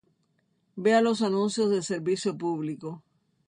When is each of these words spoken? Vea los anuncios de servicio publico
Vea 0.77 0.99
los 1.01 1.21
anuncios 1.21 1.69
de 1.69 1.83
servicio 1.83 2.35
publico 2.35 3.03